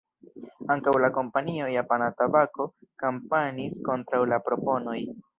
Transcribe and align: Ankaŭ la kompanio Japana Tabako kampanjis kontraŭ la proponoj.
Ankaŭ 0.75 0.91
la 1.01 1.09
kompanio 1.17 1.67
Japana 1.73 2.07
Tabako 2.21 2.65
kampanjis 3.03 3.75
kontraŭ 3.89 4.23
la 4.33 4.41
proponoj. 4.49 4.97